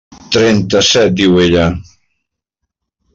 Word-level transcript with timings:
«Trenta-set», 0.35 1.13
diu 1.19 1.37
ella. 1.43 1.67